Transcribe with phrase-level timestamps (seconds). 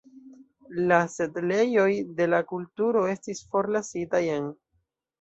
[0.91, 1.87] La setlejoj
[2.23, 4.53] de la kulturo estis forlasitaj en.